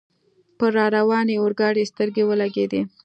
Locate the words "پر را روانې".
0.57-1.35